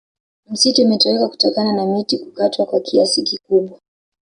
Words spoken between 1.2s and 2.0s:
kutokana na